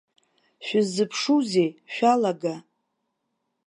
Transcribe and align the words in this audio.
Шәыззыԥшузеи, 0.65 1.69
шәалага! 1.93 2.55